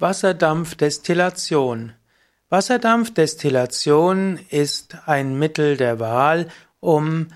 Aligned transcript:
Wasserdampfdestillation. 0.00 1.92
Wasserdampfdestillation 2.48 4.38
ist 4.48 4.96
ein 5.04 5.38
Mittel 5.38 5.76
der 5.76 6.00
Wahl, 6.00 6.48
um 6.80 7.28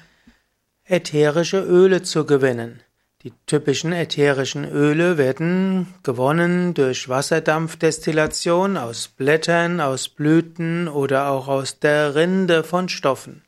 ätherische 0.87 1.61
Öle 1.61 2.03
zu 2.03 2.25
gewinnen. 2.25 2.81
Die 3.23 3.35
typischen 3.45 3.93
ätherischen 3.93 4.65
Öle 4.65 5.19
werden 5.19 5.93
gewonnen 6.03 6.73
durch 6.73 7.11
Wasserdampfdestillation 7.11 8.79
aus 8.79 9.09
Blättern, 9.09 9.83
aus 9.83 10.09
Blüten 10.09 10.89
oder 10.89 11.29
auch 11.29 11.49
aus 11.49 11.81
der 11.81 12.15
Rinde 12.15 12.65
von 12.65 12.89
Stoffen. 12.89 13.43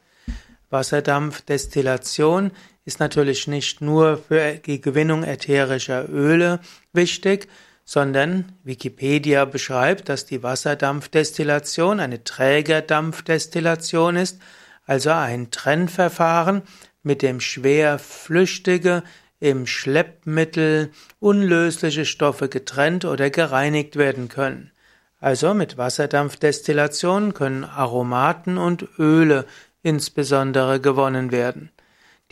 Wasserdampfdestillation 0.68 2.50
ist 2.84 3.00
natürlich 3.00 3.48
nicht 3.48 3.80
nur 3.80 4.18
für 4.18 4.56
die 4.56 4.82
Gewinnung 4.82 5.24
ätherischer 5.24 6.06
Öle 6.10 6.60
wichtig, 6.92 7.48
sondern 7.86 8.52
Wikipedia 8.64 9.44
beschreibt, 9.44 10.08
dass 10.10 10.26
die 10.26 10.42
Wasserdampfdestillation 10.42 12.00
eine 12.00 12.24
Trägerdampfdestillation 12.24 14.16
ist, 14.16 14.40
also 14.86 15.10
ein 15.10 15.50
Trennverfahren, 15.50 16.62
mit 17.02 17.22
dem 17.22 17.41
schwer 17.41 17.98
flüchtige, 18.00 19.04
im 19.38 19.66
Schleppmittel 19.66 20.91
unlösliche 21.20 22.04
Stoffe 22.04 22.48
getrennt 22.48 23.04
oder 23.04 23.30
gereinigt 23.30 23.96
werden 23.96 24.28
können. 24.28 24.72
Also 25.20 25.55
mit 25.55 25.78
Wasserdampfdestillation 25.78 27.34
können 27.34 27.64
Aromaten 27.64 28.58
und 28.58 28.86
Öle 28.98 29.46
insbesondere 29.82 30.80
gewonnen 30.80 31.30
werden. 31.30 31.70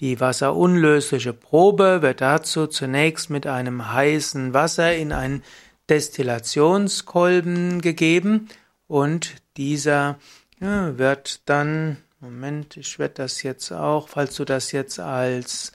Die 0.00 0.18
wasserunlösliche 0.20 1.32
Probe 1.32 2.02
wird 2.02 2.20
dazu 2.20 2.66
zunächst 2.66 3.30
mit 3.30 3.46
einem 3.46 3.92
heißen 3.92 4.52
Wasser 4.52 4.94
in 4.96 5.12
einen 5.12 5.42
Destillationskolben 5.88 7.80
gegeben 7.80 8.48
und 8.86 9.34
dieser 9.56 10.18
wird 10.58 11.48
dann, 11.48 11.98
Moment, 12.20 12.76
ich 12.76 12.98
werde 12.98 13.14
das 13.14 13.42
jetzt 13.42 13.70
auch, 13.70 14.08
falls 14.08 14.34
du 14.34 14.44
das 14.44 14.72
jetzt 14.72 14.98
als 14.98 15.72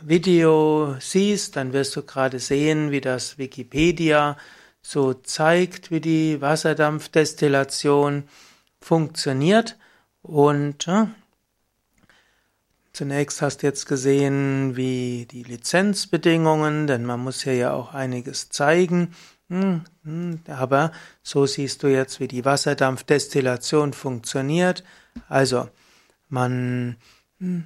Video 0.00 0.96
siehst, 0.98 1.56
dann 1.56 1.72
wirst 1.74 1.94
du 1.94 2.02
gerade 2.02 2.38
sehen, 2.38 2.90
wie 2.90 3.02
das 3.02 3.36
Wikipedia 3.38 4.36
so 4.80 5.12
zeigt, 5.14 5.90
wie 5.90 6.00
die 6.00 6.40
Wasserdampfdestillation 6.40 8.24
funktioniert. 8.80 9.76
Und 10.22 10.86
Zunächst 12.94 13.42
hast 13.42 13.62
du 13.62 13.66
jetzt 13.66 13.86
gesehen, 13.86 14.76
wie 14.76 15.26
die 15.28 15.42
Lizenzbedingungen, 15.42 16.86
denn 16.86 17.04
man 17.04 17.18
muss 17.18 17.42
hier 17.42 17.56
ja 17.56 17.72
auch 17.72 17.92
einiges 17.92 18.50
zeigen. 18.50 19.16
Hm, 19.48 19.80
hm, 20.04 20.38
aber 20.46 20.92
so 21.20 21.44
siehst 21.44 21.82
du 21.82 21.88
jetzt, 21.88 22.20
wie 22.20 22.28
die 22.28 22.44
Wasserdampfdestillation 22.44 23.94
funktioniert. 23.94 24.84
Also, 25.28 25.68
man, 26.28 26.94
hm, 27.40 27.64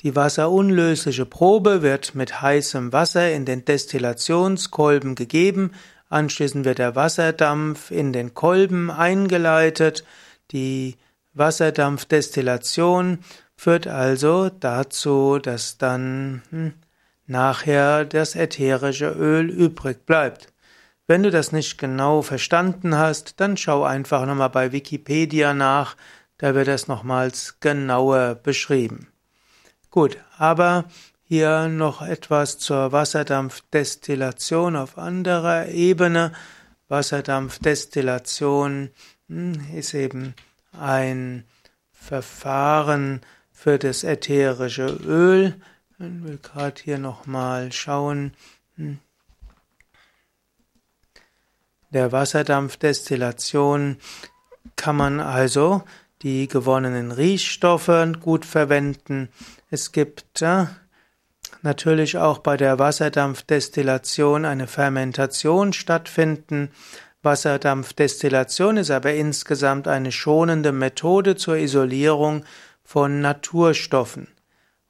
die 0.00 0.16
wasserunlösliche 0.16 1.24
Probe 1.24 1.82
wird 1.82 2.16
mit 2.16 2.42
heißem 2.42 2.92
Wasser 2.92 3.30
in 3.30 3.44
den 3.44 3.64
Destillationskolben 3.64 5.14
gegeben. 5.14 5.70
Anschließend 6.08 6.64
wird 6.64 6.80
der 6.80 6.96
Wasserdampf 6.96 7.92
in 7.92 8.12
den 8.12 8.34
Kolben 8.34 8.90
eingeleitet. 8.90 10.02
Die 10.50 10.96
Wasserdampfdestillation 11.32 13.20
führt 13.62 13.86
also 13.86 14.48
dazu, 14.48 15.38
dass 15.38 15.78
dann 15.78 16.42
hm, 16.50 16.72
nachher 17.28 18.04
das 18.04 18.34
ätherische 18.34 19.10
Öl 19.10 19.50
übrig 19.50 20.04
bleibt. 20.04 20.52
Wenn 21.06 21.22
du 21.22 21.30
das 21.30 21.52
nicht 21.52 21.78
genau 21.78 22.22
verstanden 22.22 22.98
hast, 22.98 23.38
dann 23.38 23.56
schau 23.56 23.84
einfach 23.84 24.26
nochmal 24.26 24.50
bei 24.50 24.72
Wikipedia 24.72 25.54
nach, 25.54 25.96
da 26.38 26.56
wird 26.56 26.66
das 26.66 26.88
nochmals 26.88 27.60
genauer 27.60 28.34
beschrieben. 28.34 29.12
Gut, 29.90 30.18
aber 30.38 30.86
hier 31.22 31.68
noch 31.68 32.02
etwas 32.02 32.58
zur 32.58 32.90
Wasserdampfdestillation 32.90 34.74
auf 34.74 34.98
anderer 34.98 35.68
Ebene. 35.68 36.32
Wasserdampfdestillation 36.88 38.90
hm, 39.28 39.52
ist 39.72 39.94
eben 39.94 40.34
ein 40.72 41.44
Verfahren, 41.92 43.20
für 43.62 43.78
das 43.78 44.02
ätherische 44.02 44.86
Öl. 45.06 45.54
Ich 46.00 46.24
will 46.24 46.40
gerade 46.42 46.82
hier 46.82 46.98
nochmal 46.98 47.70
schauen. 47.70 48.32
Hm. 48.74 48.98
Der 51.90 52.10
Wasserdampfdestillation 52.10 53.98
kann 54.74 54.96
man 54.96 55.20
also 55.20 55.84
die 56.22 56.48
gewonnenen 56.48 57.12
Riechstoffe 57.12 57.92
gut 58.20 58.44
verwenden. 58.44 59.28
Es 59.70 59.92
gibt 59.92 60.42
äh, 60.42 60.66
natürlich 61.62 62.18
auch 62.18 62.38
bei 62.38 62.56
der 62.56 62.80
Wasserdampfdestillation 62.80 64.44
eine 64.44 64.66
Fermentation 64.66 65.72
stattfinden. 65.72 66.72
Wasserdampfdestillation 67.22 68.78
ist 68.78 68.90
aber 68.90 69.14
insgesamt 69.14 69.86
eine 69.86 70.10
schonende 70.10 70.72
Methode 70.72 71.36
zur 71.36 71.58
Isolierung 71.58 72.44
von 72.92 73.22
Naturstoffen. 73.22 74.28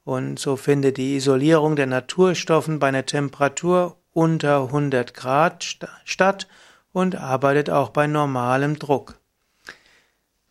Und 0.03 0.37
so 0.37 0.57
findet 0.57 0.97
die 0.97 1.15
Isolierung 1.15 1.77
der 1.77 1.85
Naturstoffen 1.85 2.77
bei 2.77 2.89
einer 2.89 3.05
Temperatur 3.05 3.95
unter 4.11 4.63
100 4.63 5.13
Grad 5.13 5.77
statt 6.03 6.49
und 6.91 7.15
arbeitet 7.15 7.69
auch 7.69 7.91
bei 7.91 8.05
normalem 8.07 8.77
Druck. 8.77 9.21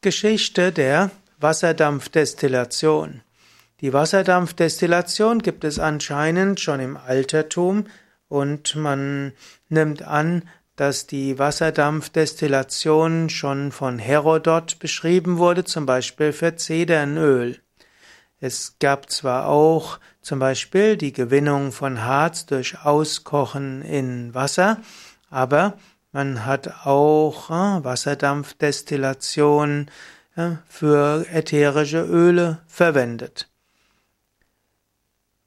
Geschichte 0.00 0.72
der 0.72 1.10
Wasserdampfdestillation. 1.40 3.20
Die 3.82 3.92
Wasserdampfdestillation 3.92 5.40
gibt 5.40 5.64
es 5.64 5.78
anscheinend 5.78 6.58
schon 6.58 6.80
im 6.80 6.96
Altertum 6.96 7.84
und 8.28 8.76
man 8.76 9.34
nimmt 9.68 10.00
an, 10.00 10.48
dass 10.76 11.06
die 11.06 11.38
Wasserdampfdestillation 11.38 13.30
schon 13.30 13.72
von 13.72 13.98
Herodot 13.98 14.78
beschrieben 14.78 15.38
wurde, 15.38 15.64
zum 15.64 15.86
Beispiel 15.86 16.32
für 16.32 16.56
Zedernöl. 16.56 17.58
Es 18.40 18.76
gab 18.80 19.10
zwar 19.10 19.46
auch 19.46 19.98
zum 20.20 20.38
Beispiel 20.38 20.96
die 20.96 21.12
Gewinnung 21.12 21.72
von 21.72 22.04
Harz 22.04 22.46
durch 22.46 22.84
Auskochen 22.84 23.82
in 23.82 24.34
Wasser, 24.34 24.78
aber 25.30 25.74
man 26.12 26.44
hat 26.44 26.84
auch 26.84 27.50
äh, 27.50 27.84
Wasserdampfdestillation 27.84 29.90
äh, 30.36 30.50
für 30.68 31.26
ätherische 31.30 32.02
Öle 32.02 32.58
verwendet. 32.66 33.48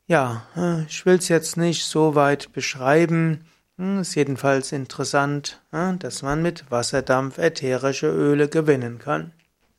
Ja, 0.07 0.47
äh, 0.55 0.83
ich 0.83 1.05
will 1.05 1.15
es 1.15 1.29
jetzt 1.29 1.57
nicht 1.57 1.85
so 1.85 2.15
weit 2.15 2.53
beschreiben. 2.53 3.45
Hm, 3.77 3.99
ist 3.99 4.15
jedenfalls 4.15 4.71
interessant, 4.71 5.61
dass 5.71 6.21
man 6.21 6.41
mit 6.41 6.71
Wasserdampf 6.71 7.37
ätherische 7.37 8.07
Öle 8.07 8.47
gewinnen 8.47 8.99
kann. 8.99 9.33